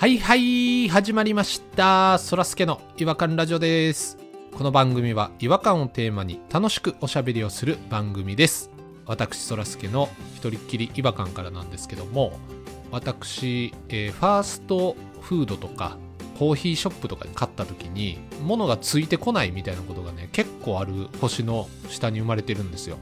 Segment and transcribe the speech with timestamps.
[0.00, 2.16] はいはい始まりました。
[2.16, 4.16] そらすけの違和感ラジオです。
[4.56, 8.70] この番組は違和感をテーマに楽しくおしゃべりをする番組です。
[9.04, 12.32] 私そらすけの一人っきり違和感からなんですけども
[12.90, 15.98] 私、えーファーストフードとか
[16.38, 22.96] コーヒーショップとかで買った時に物がついてこないみたいなことがね結構ある星の下に生まれてるんですよ。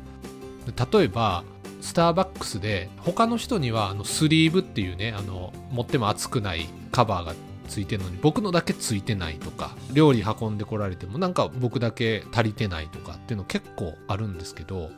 [0.93, 1.45] 例えば
[1.81, 7.35] スターバックスで他の人にはあのスリーブっていうねあの持っても熱くないカバーが
[7.69, 14.91] ついてるのに僕のだけついてないとか料理運んでこられてもなんか僕だけ足りてないとかっていうの結構あるんですけど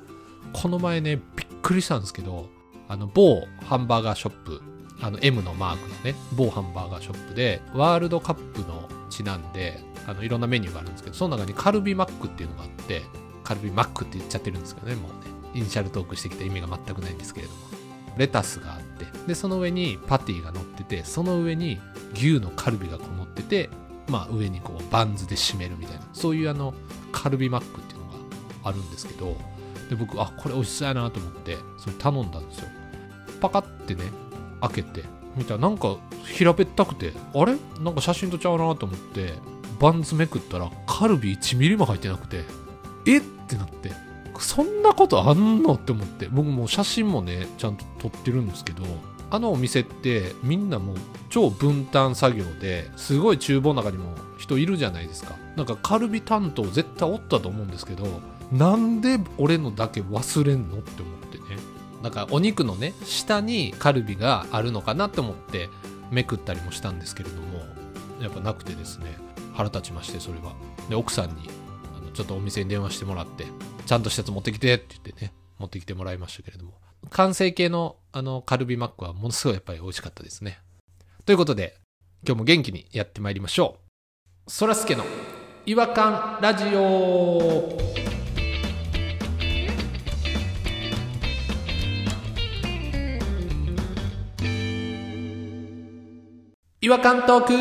[0.52, 2.48] この前ねびっくりしたんですけど
[2.88, 4.62] あの某ハンバーガーショップ
[5.02, 13.02] あの M のマークのね某ハンバーガーショップでワールドカップのちなんであのいろんなメニューがあるんですけどその中にカルビマックっていうのがあって
[13.44, 15.39] カルビマックって言っちゃってるんですけどねもうね。
[15.54, 17.58] イニシャルトークしてきた意味が全くないんですけれども。
[18.16, 21.80] レタスがあってでその上にパティが乗っててその上に
[22.12, 23.70] 牛のカルビがこう乗ってて
[24.08, 26.74] まあ上にこうバンズで締めるみたいなそういうあの
[27.12, 28.18] カルビマックっていうのが
[28.64, 29.36] あるんですけど
[29.88, 32.68] で僕あこれ美味しそうやなと思ってそれ頼んだんですよ。
[33.40, 34.02] パカってね
[34.60, 35.04] 開けて
[35.36, 37.56] 見たらなんか平べったくてあれ？
[37.80, 39.34] なんか写真とちゃうなと思って
[39.78, 42.44] バンズめくったらカルビ1ミリも入ってなくて
[43.06, 43.18] え？
[43.18, 44.09] ってなって。
[44.42, 48.84] そんなことあんのって思って僕も写真もねちゃんと撮ってるんですけど
[49.30, 50.96] あのお店ってみんなもう
[51.28, 55.36] 超分担作業ですごい厨房の中にも人いるじゃないですか。
[55.56, 58.06] なんかカルビ担当絶対おったと思うんですけど
[58.50, 61.44] なんで俺のだけ忘れんのって思ってね。
[62.02, 65.68] なんかお肉のね下にカルビがあるのかなって思って
[66.10, 67.60] めくったりもしたんですけれども
[68.20, 69.18] やっぱなくてですね。
[69.52, 70.54] 腹立ちましてそれは
[70.88, 71.50] で奥さんに
[71.96, 73.46] あのちょっとお店に電話してもらって
[73.90, 76.74] ちゃんとしたやつ持ってきてって言ってね持ってきてもらいましたけれども。
[77.08, 80.60] 完成形のあのカルビマックはものすごいやっぱり美味しかったですね。
[81.26, 81.76] ということで
[82.24, 83.78] 今日も元気にやってまいりましょ
[84.46, 84.48] う。
[84.48, 85.02] そらすけの
[85.66, 87.76] 違和感ラジオ。
[96.80, 97.54] 違和感トーク。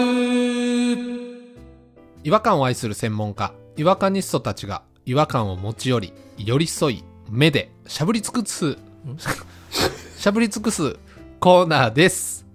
[2.23, 8.77] 違和感を愛する専門家違和感ニストたちが違和感を持ち寄り寄り添い目でしゃぶり尽くす
[10.15, 10.97] しゃぶり尽くす
[11.39, 12.45] コーナーです、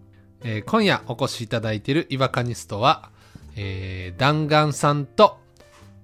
[0.44, 3.10] えー今夜お越しいただいている違和感ニストは、
[3.56, 5.38] えー、弾丸さんと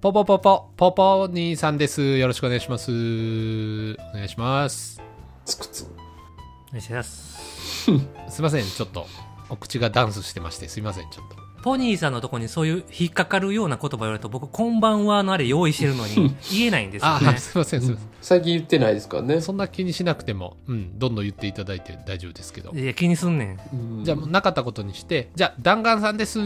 [0.01, 2.17] ポポポポポポニーさんです。
[2.17, 2.91] よろしくお願いします。
[2.91, 4.99] お願いします。
[5.45, 7.85] つくつお願いします。
[8.29, 9.07] すいませんちょっと
[9.49, 17.37] お口がダンスしてましてすいませんちょっとポニーさんのとこにそういう引っかかるような言葉言われると、僕、こんばんはのあれ用意してるのに、 言えないんですよあ、ね。
[17.37, 19.41] すいませんすいません最近言ってないですからね。
[19.41, 22.71] そんな気にしなくても、うん、どんどん言っていただいて大丈夫ですけど。
[22.71, 23.59] いや、気にすんねん。
[23.73, 26.39] うんじゃあ、もうなかったことにして、じゃあ、弾丸さんです。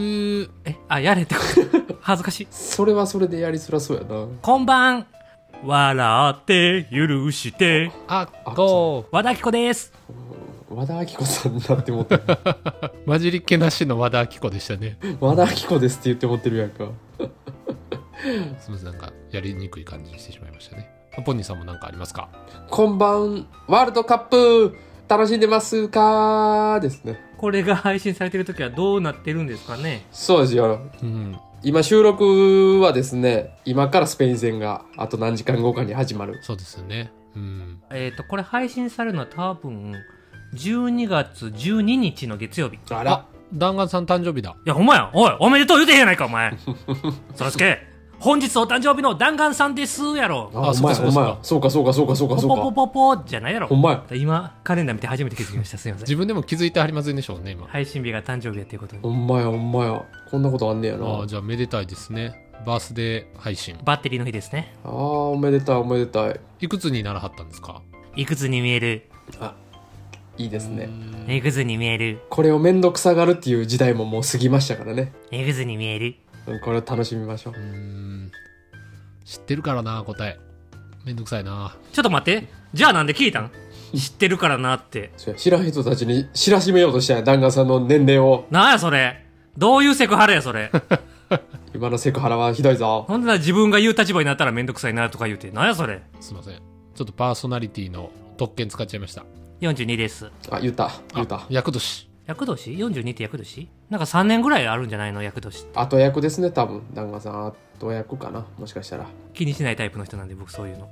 [0.64, 1.40] え、あ、やれってこ
[1.88, 1.96] と？
[2.00, 2.46] 恥ずかしい。
[2.50, 4.26] それはそれでやりづらそうやな。
[4.40, 5.06] こんばん。
[5.64, 9.92] 笑って、許して、あ、こ和田アキ子です。
[10.76, 12.20] 和田アキ子さんになって思って
[13.06, 14.98] 混じりっ気なしの和田アキ子でしたね。
[15.20, 16.90] 和田アキ子ですって言って持ってるやんか。
[18.60, 20.90] すみません、なんか、やりにくい感じにしてしまいましたね。
[21.24, 22.28] ポニーさんもなんかありますか？
[22.68, 24.76] こんばん、ワールドカップ
[25.08, 26.78] 楽しんでますか？
[26.82, 27.18] ですね。
[27.38, 30.04] これが配信されてる時はどうなってるんですかね？
[30.12, 30.78] そうですよ。
[31.02, 31.38] うん。
[31.62, 36.38] 今収録はですね、今からスペイン戦があと何時間後かに始まる。
[36.42, 37.12] そうですよね。
[37.34, 37.82] うん。
[37.90, 39.94] えっ、と、これ配信されるのは多分、
[40.56, 42.76] 12月12日の月曜日。
[42.76, 44.56] いああ、弾丸さん誕生日だ。
[44.64, 45.10] や、ほんまや。
[45.12, 46.52] おい、おめでとう言うてへんやないか、お前。
[47.34, 47.78] そらすけ、
[48.18, 50.50] 本日お誕生日の弾丸さんですやろ。
[50.54, 51.38] あ、そうかそうかほんまや。
[51.42, 52.72] そうか、そうか、そうか、そうか、ポポポそうか。
[52.72, 53.74] ポポじゃないやろほ。
[53.74, 54.16] んまや。
[54.16, 55.78] 今、カレンダー見て初めて気づきました。
[55.78, 56.04] すいません。
[56.04, 57.66] 自分でも気づいてはりませんでしょうね、今。
[57.66, 59.02] 配信日が誕生日やっていうことに。
[59.02, 60.02] ほんまや、ほんまや。
[60.30, 61.04] こんなことあんねやな。
[61.06, 62.42] ああ、あじゃあ、めでたいですね。
[62.64, 63.76] バースデー配信。
[63.84, 64.74] バッテリーの日ですね。
[64.82, 66.40] あー、おめでたい、おめでたい。
[66.60, 67.82] いくつにならはったんですか？
[68.16, 69.10] いくつに見える？
[69.40, 69.54] あ、
[70.38, 70.88] いいですね。
[71.28, 75.12] いくつに見えるこれをめんどくさがるっていう時代ももう過ぎましたからね。
[75.30, 76.16] いくつに見える
[76.46, 78.30] うんこれを楽しみましょうう。
[79.24, 80.38] 知ってるからな、答え。
[81.04, 81.76] めんどくさいな。
[81.92, 82.48] ちょっと待って。
[82.74, 83.50] じゃあなんで聞いたん？
[83.96, 85.10] 知ってるからなって。
[85.36, 88.46] 知らん人たちに知らしめようとしたんや、弾丸さんの年齢を。
[88.50, 89.24] なんやそれ。
[89.56, 90.70] どういうセクハラやそれ。
[91.74, 93.04] 今のセクハラはひどいぞ。
[93.08, 95.50] ほんなら自分が言う立場になったらめんどくさいなとか言うて。
[95.50, 96.02] なんやそれ。
[96.20, 96.54] すいません。
[96.54, 99.24] ちょっとパーソナリティの特権使っちゃいました。
[99.60, 100.30] 42です。
[100.50, 101.46] あ、言った、言った。
[101.48, 102.08] 役年。
[102.26, 103.68] 厄年 ?42 って厄年？
[103.88, 105.22] なんか3年ぐらいあるんじゃないの？
[105.22, 105.78] 厄年って。
[105.78, 106.82] 後役ですね、多分。
[106.92, 108.44] 弾丸さん、後役かな。
[108.58, 109.06] もしかしたら。
[109.32, 110.88] 気にしないタイプの人なんで僕そういうの。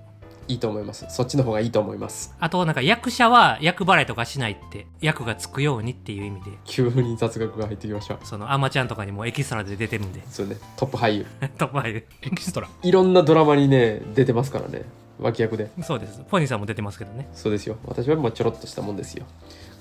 [0.49, 11.27] いいと思いますそっちの方がいいと思いますあとなんか役者は役払いとかしないって役がつくようにっていう意味で急に雑学が入ってきましたそのアマちゃんとかにもエキストラで出てるんでそうねトップ俳優
[11.57, 14.83] トップ俳優エキストラいろんなドラマにね出てますからね
[15.19, 15.71] 脇役で。
[15.83, 16.21] そうです。
[16.29, 17.29] ポニーさんも出てますけどね。
[17.33, 17.77] そうですよ。
[17.87, 19.25] 私はもうちょろっとしたもんですよ。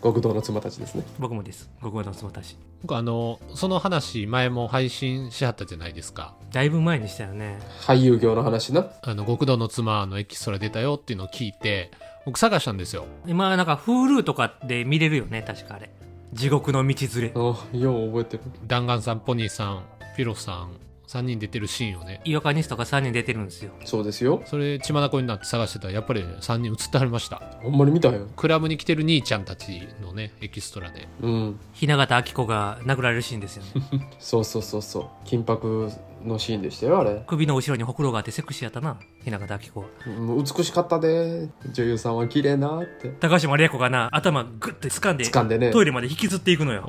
[0.04, 1.04] 極道の妻たちですね。
[1.18, 1.70] 僕もです。
[1.82, 2.58] 極道の妻たち。
[2.82, 6.36] 僕あのその話前も配信しはったじゃないですか。
[6.52, 7.58] だいぶ前にしたよね。
[7.82, 8.88] 俳優業の話な。
[9.02, 11.92] あの極道の妻のエキストラ出たよっていうのを聞いて
[12.26, 13.06] 僕探したんですよ。
[13.26, 15.90] 今なんか Hulu とかで見れるよね確かあれ。
[16.34, 17.34] 地獄の道連れ。
[17.36, 17.40] あ
[17.78, 18.44] よう覚えてる。
[18.68, 19.84] 弾丸さんポニーさん
[20.18, 20.72] ピロさん
[21.14, 22.22] 3人出てるシーンをね。
[22.26, 23.72] イワカニストが3人出てるんですよ。
[23.86, 24.42] そうですよ。
[24.46, 27.42] それ血眼になって探してたらやっぱり3人映ってはりました。
[27.62, 31.08] ほんまに見たよクラブに来てる兄ちゃんたちのねエキストラで。
[31.22, 31.60] うん。
[31.76, 34.10] 雛形あき子が殴られるシーンですよね。
[34.18, 35.28] そうそうそうそう。
[35.28, 35.92] 緊迫
[36.26, 37.24] のシーンでしたよあれ。
[37.28, 38.98] 首の後ろにほくろがあってセクシーやったな。
[39.26, 39.88] 雛形あき子は。
[40.20, 41.50] もう美しかったで。
[41.72, 43.10] 女優さんは綺麗なって。
[43.20, 45.72] 高橋真理子がな頭グッて掴んで掴んでね。
[45.72, 46.84] トイレまで引きずっていくのよ。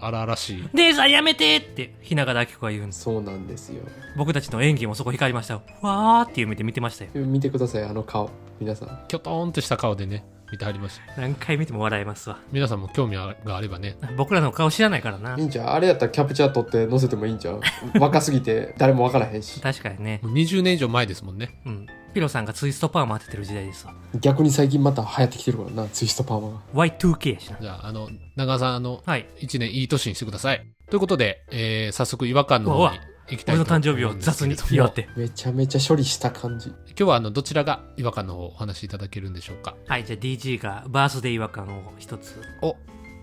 [0.00, 0.68] ああ荒々しい。
[0.74, 3.82] 姉さんやめてって雛形あき子が言うんですそうなんですよ。
[4.16, 5.54] 僕たちの演技もそこ光りました。
[5.54, 7.10] よわーっていう目で見てましたよ。
[7.14, 8.30] 見てくださいあの顔。
[8.60, 9.04] 皆さん。
[9.08, 12.38] キョトーンとした顔でね見てはりました何回見ても笑えますわ。
[12.52, 13.96] 皆さんも興味があればね。
[14.16, 15.36] 僕らの顔知らないからな。
[15.38, 15.66] いいんちゃう？
[15.68, 17.60] あれやったらキャプチャー撮って載せてもいいんちゃう？
[18.00, 19.60] 若すぎて誰もわからへんし。
[19.60, 20.20] 確かにね。
[20.22, 21.60] もう20年以上前ですもんね。
[21.66, 21.86] うん。
[22.12, 23.94] ピロさんがツイストパーマ当ててる時代ですわ。
[24.20, 27.58] 逆に最近また流行ってきてるからなツイストパーマが Y2K やしな。
[27.60, 29.26] じゃああの長さんあのはい。
[29.40, 30.66] 1年いい年にしてください。
[30.90, 32.98] ということで、えー早速違和感の方に
[33.30, 35.08] 行きたい俺との誕生日を雑に祝って。
[35.16, 36.68] めちゃめちゃ処理した感じ。
[36.68, 39.76] 今日はあのどちらが違和感の方をお話しいただけるんでしょうか？
[39.86, 42.40] はいじゃあ DG がバースデー違和感を一つ。
[42.62, 42.76] お。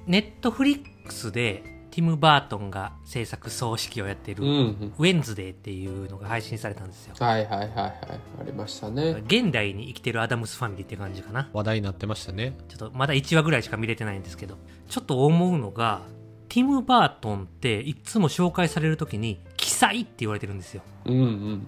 [0.06, 7.16] ネットフリックスでティム・バートンが制作総指揮をやってる、うん、うん、ウェンズデーっていうのが配信されたんですよ。
[7.20, 7.94] はいはいはいはい。
[8.40, 9.24] ありましたね。
[9.26, 11.50] 現代に生きてるアダムスファミリーって感じかな。
[11.54, 12.56] 話題になってましたね。
[12.70, 14.58] ちょっとまだ1話ぐらいしか見れてないんですけど
[14.88, 16.02] ちょっと思うのが
[16.50, 20.82] ティム・バートンっていつも紹介される時に奇才って言われてるんですよ。
[21.06, 21.20] うんう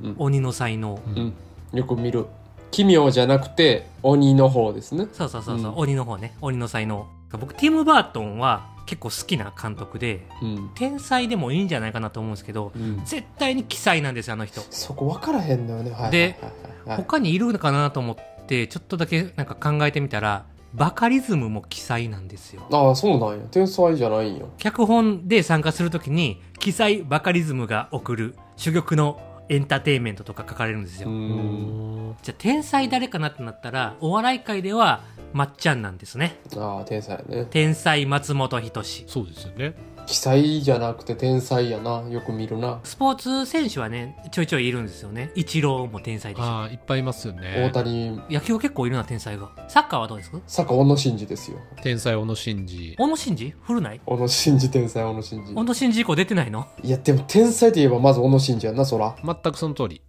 [0.10, 1.02] ん鬼の才能。
[1.08, 1.18] うん。
[1.18, 1.34] うん
[1.74, 2.26] よく見る。
[2.72, 5.08] 奇妙じゃなくて鬼の方ですね。
[5.12, 5.78] そうそうそうそう、うん。
[5.78, 6.34] 鬼の方ね。
[6.42, 7.08] 鬼の才能。
[7.32, 14.62] 僕ティム・バートンは結構好きな監督でうん、天才でもいいんじゃないかなと思うんですけどうん、絶対に奇才なんですよあの人。
[14.72, 15.92] そこ分からへんのよね。
[15.92, 16.40] はいで
[16.86, 22.66] はい他にいるのかなと思ってちょっとだけなんか考えてみたらバカリズムも奇才なんですよ。
[22.72, 23.46] ああそうなんや。
[23.50, 24.46] 天才じゃないんや。
[24.58, 29.20] 脚本で参加するときに奇才バカリズムが送る珠玉の
[29.50, 32.16] エンターテインメントとか書かれるんですよ、うん。
[32.22, 35.02] じゃあ天才誰かなってなったらお笑い界では
[35.34, 36.40] まっちゃんなんですね。
[36.56, 37.48] ああ天才やね。
[37.50, 39.06] 天才松本人志。
[39.08, 39.74] そうですよね
[40.10, 42.02] 奇才じゃなくて天才やな。
[42.10, 42.80] よく見るな。
[42.84, 45.32] スポーツ選手はねちょいちょいいるんですよね。
[45.36, 46.46] イチローも天才でしょ。
[46.46, 47.70] ああいっぱいいますよね。
[47.72, 48.20] 大谷。
[48.28, 49.52] 野球は結構いるな天才が。
[49.68, 50.40] サッカーはどうですか？
[50.48, 51.60] サッカー小野伸二ですよ。
[51.84, 52.96] 天才小野伸二。
[52.98, 53.54] 小野伸二？
[53.62, 54.02] 古ない？
[54.04, 56.68] 小野伸二天才小野伸小野伸二以降出てないの？
[56.82, 59.16] 二いやでも天才といえばまず小野伸二やんなそら。
[59.24, 60.02] 全くその通り。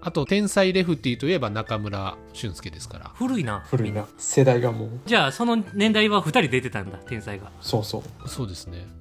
[0.00, 3.10] あと天才レフティーといえば中村俊輔ですから。
[3.16, 3.64] 古いな。
[3.66, 4.06] 古いな。
[4.18, 4.90] 世代がもう。
[5.04, 7.50] じゃあその年代は2人出てたんだ天才が。
[7.60, 8.28] そうそう。
[8.28, 8.86] そうですね。
[8.86, 8.97] あ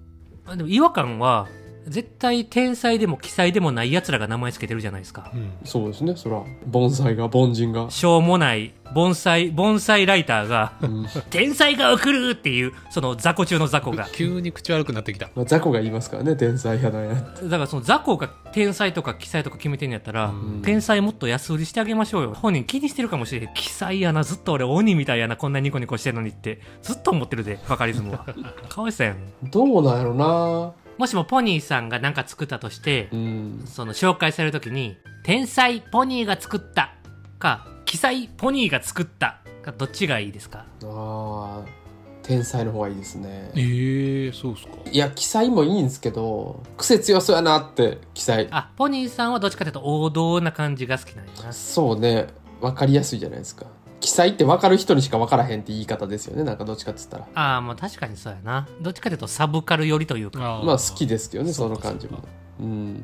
[0.55, 1.47] でも違和感は
[1.87, 5.31] 絶対天才でも奇才でもない奴らが名前つけてるじゃないですか。
[5.33, 5.51] うん。
[5.63, 6.15] そうですね。
[6.15, 11.07] そら盆栽が凡人が、しょうもない盆栽盆栽ライターがうん。
[11.29, 14.07] 天才が送るっていうその雑魚中の雑魚が。
[14.11, 15.29] 急に口悪くなってきた。
[15.35, 20.61] まあ、雑魚が言いますからね天才やなんやだからその雑魚が天才とか奇才とか決めてんやったら、うん。
[20.63, 22.33] 天才もっと安売りしてあげましょうよ。
[22.33, 23.53] 本人気にしてるかもしれへん。
[23.53, 28.25] 奇才やなずっと俺鬼みたいやなこんなニコニコしてるのにってずっと思ってるでバカリズムは。
[28.67, 29.17] かわいそうやん。
[29.49, 33.63] どうなんやろなもしもポニーさんが何か作ったとして、うん。
[33.65, 36.93] その紹介されるときに、天才ポニーが作った
[37.39, 40.65] か、奇才ポニーが作ったか、どっちがいいですか？
[40.83, 41.87] あー
[42.23, 43.51] 天才の方がいいですね。
[43.55, 44.71] ええそうっすか。
[44.91, 48.47] いや奇才もいいんですけど癖強そうやなって奇才。
[48.51, 51.53] あ、ポニーさんはどっちかというと王道な感じが好きなんやな。
[51.53, 52.27] そうね。
[52.59, 53.67] 分かりやすいじゃないですか
[53.99, 56.43] 奇才って分かる人にしか分からへんって言い方ですよね。
[56.43, 57.27] なんかどっちかっつったら。
[57.33, 58.67] ああ、まあ確かにそうやな。
[58.81, 62.17] どっちかというとサブカル寄りというか、まあ好きですけどねその感じも。
[62.17, 63.03] そうん。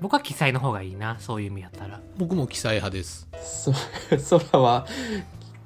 [0.00, 2.00] 僕は奇才の方がいいな、そういう意味やったら。
[2.18, 3.28] 僕も奇才派です。
[4.18, 4.86] そ 空は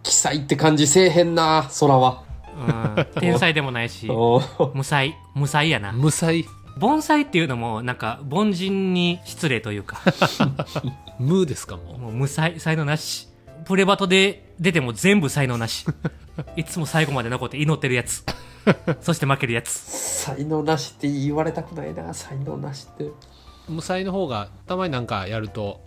[0.02, 2.23] 奇才って感じせえへんな空は。
[2.58, 4.08] うん、天才でもないし、
[4.75, 5.92] 無才、無才やな。
[5.92, 6.44] 無才。
[6.78, 10.00] 盆栽っていうのも、なんか、凡人に失礼というか、
[11.18, 13.28] 無ですかももう無才、才能なし。
[13.68, 15.84] プレバトで出ても全部才能なし。
[16.56, 18.25] いつも最後まで残って祈ってるやつ。
[19.00, 19.70] そして負けるやつ。
[19.70, 23.12] 才能なしって言われたくないな才能なしってう
[23.68, 25.80] 無才の方がたまになんかやると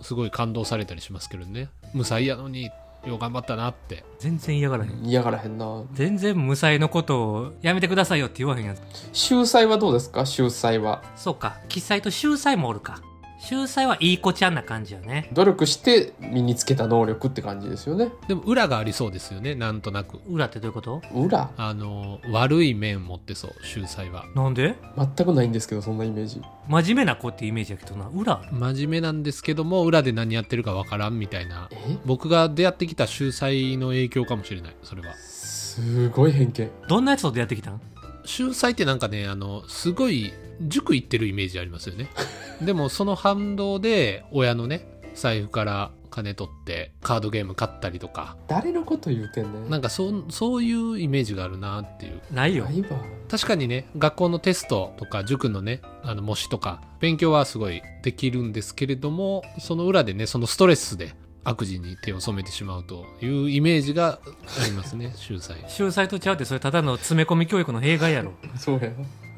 [0.00, 2.70] すごい感動されたりしますけどね無才やのに
[3.06, 5.04] よう頑張ったなって全然嫌がらへん。
[5.04, 5.82] 嫌がらへんな。
[5.92, 8.80] 全然無才のことをやめてくださいよって言わへんやつ。
[9.12, 10.24] 秀才はどうですか？
[10.26, 11.02] 秀才は。
[11.16, 11.56] そうか。
[11.68, 13.00] 記載と秀才もおるか。
[13.44, 15.28] 秀才はいい子ちゃんな感じよね。
[15.34, 18.10] 努力して身につけた能力って感じですよね。
[18.26, 21.02] でも裏がありそうですよねなんとなく裏ってどういうこと？
[21.14, 21.50] 裏？
[21.58, 24.76] あの悪い面持ってそう秀才はなんで？
[24.96, 26.40] 全くないんですけど、そんなイメージ。
[26.68, 28.08] 真面目な子ってイメージやけどな。
[28.08, 28.40] 裏？
[28.50, 31.98] 真面目なんですけども裏で何やってるかわからんみたいなえ？
[32.06, 36.70] 僕が出会ってきた秀才の影響かもしれないそれはすごい偏見。
[36.88, 37.80] どんなやつと出会ってきたん？
[38.24, 42.08] 秀才ってなんかねあのすごい塾行ってるイメージありますよね
[42.62, 49.70] でもその反動で親のね財布から金取ってカードゲーム買ったりとか誰のこと言うてんねん。
[49.70, 52.70] なんかそうそういうイメージがあるなっていうないよな。
[52.70, 52.88] いわ。
[53.28, 61.14] 確かにね学校のテストとか塾のねあの模試とか勉強はすごいできるんですけれどもその裏でねそのストレスで
[61.44, 64.18] 悪事に手を染めてしまうというイメージが
[64.62, 68.32] ありますね 秀才秀才とちゃうってそれただの詰め込み教育の弊害やろ。
[68.56, 68.90] そうや。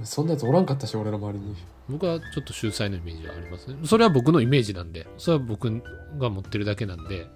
[0.02, 1.56] そんなやつおらんかったし、俺の周りに。
[1.88, 5.70] 僕はちょっと秀才のイメージはありますねそれは僕のイメージなんでそれは僕
[6.18, 7.28] が持ってるだけなんで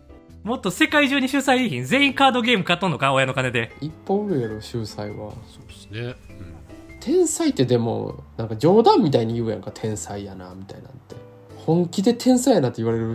[0.42, 3.72] もっと世界中に秀才いいひん全員カードゲーム買っとんのか親の金で。
[3.80, 5.16] 一本上やろ、秀才は。
[5.16, 6.14] そうですね、
[6.98, 11.16] 天才ってでも、なんか冗談みたいに言うやんか、天才やな、みたいなんて。
[11.58, 13.14] 本気で天才やなって言われる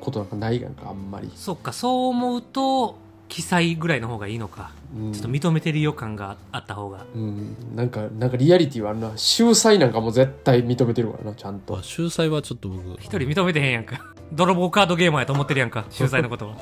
[0.00, 1.30] ことなんかないやんか、あんまり。
[1.34, 2.96] そっか、そう思うと、
[3.28, 4.72] 記載ぐらいの方がいいのか。
[4.96, 7.04] うん、ちょっと認めてる予感があった方が。
[7.14, 9.12] うん、なんか、なんかリアリティはあるな。
[9.16, 11.82] 秀才なんかも絶対認めてるからな、ちゃんとまあ、。
[11.82, 14.00] 秀才はちょっと僕一人認めてへんやんか。
[14.32, 16.56] 泥棒カードゲーマーやと思ってるやんか、秀才のことは。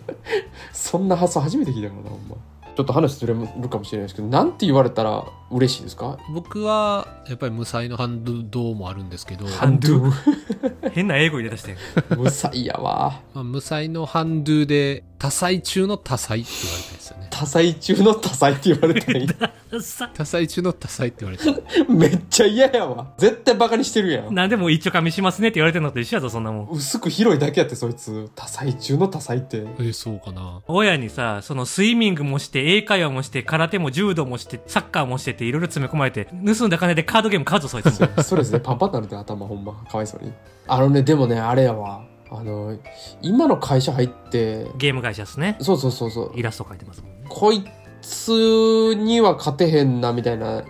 [0.72, 2.36] そんな発想初めて聞いたからな、ほんま。
[2.76, 6.18] ちょっと話ずれるかもしれないですけど、なんて言われたら嬉しいですか？
[6.34, 10.90] 僕はやっぱり無才の反動もあるんですけど、ハンドゥ。
[10.92, 11.76] 変な英語入れ出してん。
[12.18, 13.20] 無才やわ。
[13.34, 19.80] まあ、無才のハンドゥで多才中の多才って言われたんですよね多才中の多才って言われてない。
[19.80, 23.12] さ、 多才中の多才って言われてるめっちゃ嫌やわ。
[23.18, 24.34] 絶対バカにしてるやん。
[24.34, 26.68] なんでも一丁噛みしますねって言われてんのと一緒やぞ、そんなもん。
[26.70, 28.30] 薄く広いだけやって、そいつ。
[28.34, 29.64] 多才中の多才って。
[29.80, 38.22] えそうかな親にさ、そのスイミングもして、英会話もして、空手も柔道もして、サッカーもしてっていろいろ詰め込まれて、盗んだ金でカードゲーム買うぞ、そいつも。
[38.22, 39.72] ストレスでパンパンになるで、頭ほんま。
[39.90, 40.32] かわいそうに。
[40.66, 42.04] あのね、でもね、あれやわ。
[42.30, 42.76] あの、
[43.22, 45.56] 今の会社入って、ゲーム会社ですね。
[45.60, 46.32] そうそうそうそう。
[46.34, 47.16] イラスト描いてますもんね。
[47.28, 47.64] こい
[48.02, 50.64] つには勝てへんなみたいな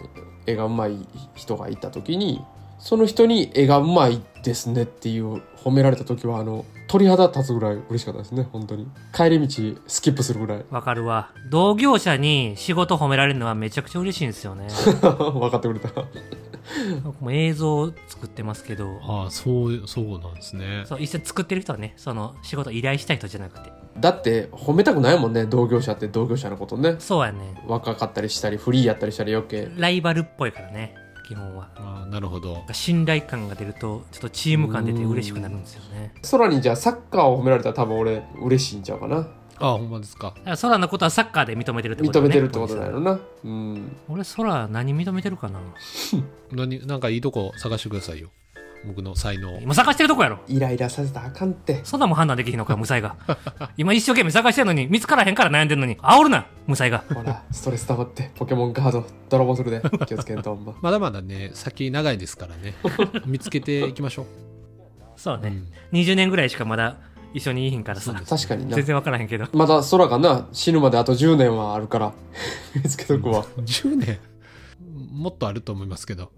[0.46, 2.44] 絵がうまい人がいた時に
[2.78, 11.32] その人に絵がうまいですねっていう褒められた時はあの鳥肌立つぐらい嬉しかったですね本当に帰り道スキップするぐらいわかるわ。
[11.50, 14.68] 同業者に仕事褒められるのはめちゃくちゃ嬉しいんですよね。
[15.02, 15.88] 分かってくれた
[17.04, 23.72] 僕も映像を作ってますけど、ああそうそうなんですねそう、一緒に作ってる人はね、その仕事依頼したい人じゃなくて。
[23.98, 27.62] だって褒めたくないもんね同業者って同業者のことねそうやね。
[27.66, 30.94] 若かったりしたりフリーやったりしたり余計ライバルっぽいからね、
[31.26, 31.68] 基本は。
[31.76, 32.64] ああなるほど。
[32.72, 36.12] 信頼感が出ると、ちょっとチーム感出て嬉しくなるんですよね。
[36.30, 39.28] 空にじゃあサッカーを褒められたら多分俺嬉しいんちゃうかな。
[39.58, 40.34] ああほんまですか。
[40.60, 42.26] 空のことはサッカーで認めてるってことね。
[42.26, 43.20] 認めてるってことなのな。
[43.44, 43.96] うん。
[44.08, 45.60] 俺空何認めてるかな。
[46.52, 48.30] 何なんかいいとこ探してくださいよ
[48.84, 53.16] 僕の才能今探してるとこやろイライラさせたらあかんってそんなもん判断できひんのか、無才が。
[53.76, 57.04] 今一生懸命探してんのに、見つからへんから悩んでんのに、煽るな、無才が。
[57.12, 59.82] ほら、ストレス溜まって、ポケモンカード、泥棒するで。
[60.06, 60.74] 気をつけんと、ほんま。
[60.80, 62.74] まだまだね先長いですからね
[63.26, 64.26] 見つけていきましょう、
[65.16, 65.48] そうね。
[65.48, 66.96] うん20年ぐらいしかまだ
[67.32, 68.12] 一緒にいいひんからさ。
[68.12, 68.84] 確かにな全。
[68.84, 69.46] 然わからへんけど。
[69.52, 72.12] まだ空がな、死ぬまであと10年はあるから、
[72.74, 73.44] 見つけとくわ。
[73.58, 74.18] 10年？
[75.12, 76.30] もっとあると思いますけど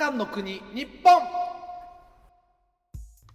[0.00, 1.12] 違和感の国日本。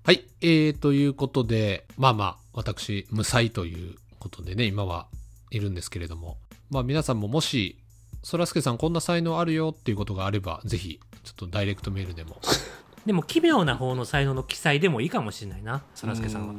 [0.04, 5.08] はいえー、ということでまあまあ私無才ということでね今は
[5.52, 6.38] いるんですけれども。
[6.72, 7.78] まあ皆さんももし
[8.24, 12.42] そらすけさんこんな才能あるよっていうことがあればぜひちょっとダイレクトメールでも。
[13.06, 16.54] でも、奇妙な方の才能の記載でもいいかもしれないな、そらすけさんは。
[16.56, 16.58] う。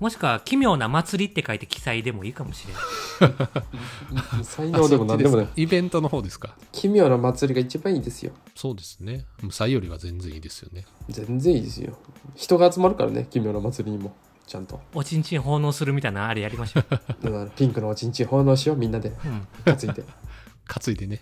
[0.00, 2.74] もしくは、奇妙な祭りって書いて記載でもいいかもしれ
[3.28, 4.44] ない。
[4.44, 5.48] 才能でも何でもね。
[5.54, 6.56] イベントの方ですか？
[6.72, 8.32] 奇妙な祭りが一番いいですよ。
[8.56, 11.96] そうですね無才よりは全然いいですよね全然いいですよ。
[12.34, 14.14] 人が集まるからね、奇妙な祭りにも。
[14.46, 14.80] ちゃんと。
[14.92, 16.84] おちんちん奉納するみたいなあれやりましょう。
[16.90, 19.10] だからピンクのおちんちん奉納しよう、みんなで。
[19.10, 19.46] うん。
[19.64, 20.02] 担いで。
[20.68, 21.20] 担いでね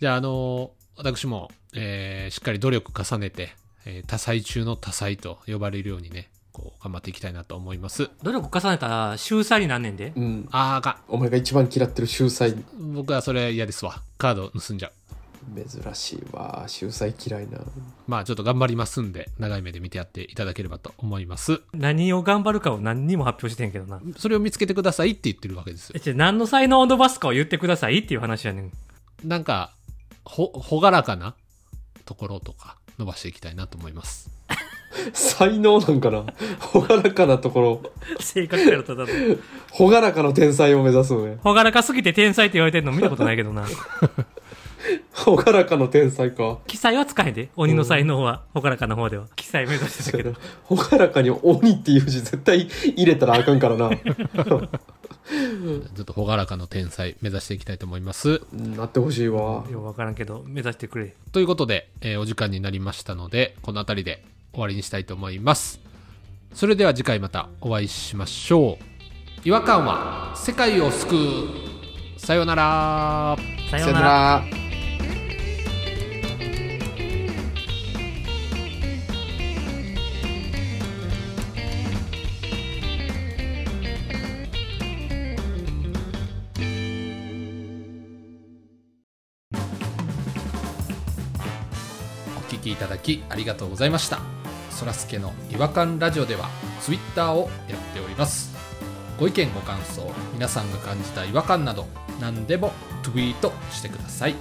[0.00, 3.54] じゃああの私も、えーしっかり努力重ねて、
[3.86, 8.10] えー多彩中の多彩と呼ばれるようにね、こう、頑張っていきたいなと思います。
[8.22, 10.12] 努力重ねたら秀才になんねんで？
[10.16, 10.48] うん。
[10.50, 12.50] あーあかお前が一番嫌ってる秀才。
[12.50, 12.64] ん。
[12.94, 14.02] 僕はそれ嫌ですわ。
[14.18, 14.92] カード盗んじゃう。
[15.54, 16.64] 珍しいわ。
[16.66, 17.58] 秀才嫌いな。
[18.06, 21.62] まあちょっと頑張りますんで、長い目で見てやっていただければと思います。
[21.72, 24.00] 何を頑張るかを何にも発表してんけどな。
[24.18, 26.00] それを見つけてくださいって言ってるわけですよえ、。
[26.00, 28.72] じゃあ何の才能を伸ばすかを言ってくださいっていう話やねん。
[29.24, 29.72] なんか、
[30.24, 31.34] ほ、ほがらかな
[32.04, 34.30] ところとか伸ばしていきたいなと思います。
[35.12, 36.24] 才能なんかな？
[36.60, 37.82] ほがらかなところ。
[38.20, 39.08] 性格やろ、ただの。
[39.70, 41.38] ほがらかの天才を目指すのね。
[41.42, 43.66] ほがらかすぎて天才って言われてんの見たことないけどな。
[45.12, 46.58] ほがらかの天才か。
[46.66, 47.50] 記載は使えんで。
[47.56, 49.26] 鬼の才能は、ほがらかな方では。
[49.36, 50.34] 記載目指してたけど。
[50.64, 53.90] ほがらかに鬼っていう字絶対入れたらあかんからな。
[55.94, 58.40] ずっとほがらかの天才目指していきたいと思います。
[58.52, 59.64] なってほしいわ。
[59.70, 61.14] よくわからんけど、目指してくれ。
[61.32, 64.24] ということで、えーお時間になりましたので、この辺りで
[64.58, 65.80] 終わりにしたいと思います。
[66.52, 68.84] それでは次回またお会いしましょう。
[69.44, 72.18] 違和感は世界を救う。
[72.18, 73.36] さようなら。
[73.70, 74.08] さようなら。
[74.08, 74.44] ら。
[92.36, 94.37] お聞きいただきありがとうございました
[94.78, 96.48] そらすけの違和感ラジオでは
[96.80, 98.56] ツイッターをやっております。
[99.18, 101.88] ご意見ご感想皆さんが感じた違和感など
[102.20, 104.36] 何でもツイートしてください。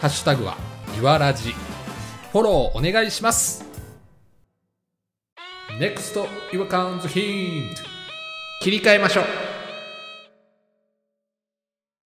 [0.00, 0.56] ハッシュタグは
[0.96, 1.56] いわらじ
[2.30, 3.64] フォローお願いします。
[5.80, 7.82] NEXT 違和感ズヒント。
[8.60, 9.53] 切り替えましょう。